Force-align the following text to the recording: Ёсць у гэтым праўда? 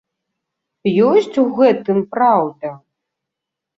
Ёсць 1.09 1.35
у 1.43 1.45
гэтым 1.59 1.99
праўда? 2.17 2.67